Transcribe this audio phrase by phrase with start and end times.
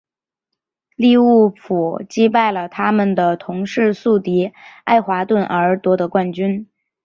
[0.95, 4.51] 利物浦击败了他们的同市宿敌
[4.83, 6.67] 爱华顿而夺得冠军。